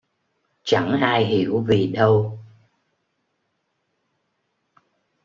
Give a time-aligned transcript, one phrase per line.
[0.63, 2.39] Chẳng ai hiểu vì đâu